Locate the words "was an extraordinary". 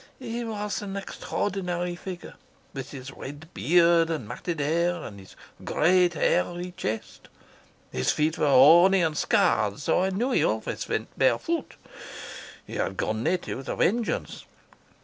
0.43-1.95